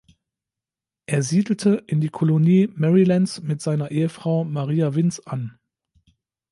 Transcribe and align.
Er 1.05 1.21
siedelte 1.21 1.83
in 1.85 2.01
die 2.01 2.09
Kolonie 2.09 2.71
Marylands 2.73 3.43
mit 3.43 3.61
seiner 3.61 3.91
Ehefrau 3.91 4.43
Maria 4.45 4.95
Winz 4.95 5.19
an. 5.19 5.59